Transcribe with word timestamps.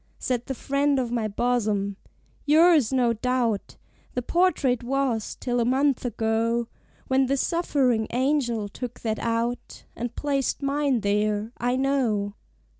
Said 0.17 0.47
the 0.47 0.55
friend 0.55 0.97
of 0.97 1.11
my 1.11 1.27
bosom, 1.27 1.95
"Yours, 2.47 2.91
no 2.91 3.13
doubt, 3.13 3.77
The 4.15 4.23
portrait 4.23 4.81
was, 4.83 5.37
till 5.39 5.59
a 5.59 5.63
month 5.63 6.05
ago, 6.05 6.67
When 7.07 7.27
this 7.27 7.41
suffering 7.45 8.07
angel 8.09 8.67
took 8.67 9.01
that 9.01 9.19
out, 9.19 9.83
And 9.95 10.15
placed 10.15 10.63
mine 10.63 11.01
there, 11.01 11.51
I 11.59 11.75
know." 11.75 12.33